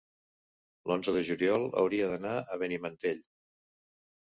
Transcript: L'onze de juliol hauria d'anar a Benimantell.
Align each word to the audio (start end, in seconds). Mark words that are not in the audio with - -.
L'onze 0.91 1.13
de 1.17 1.21
juliol 1.27 1.67
hauria 1.83 2.09
d'anar 2.15 2.33
a 2.39 2.59
Benimantell. 2.65 3.23